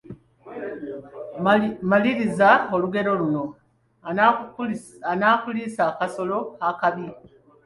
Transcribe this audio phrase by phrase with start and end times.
[1.89, 3.43] Maliriza olugero luno:
[5.11, 6.37] Anaakuliisa akasolo
[6.69, 7.05] akabi,…..